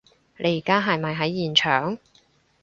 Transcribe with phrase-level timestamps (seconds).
[0.37, 1.95] 你而家係咪喺現場？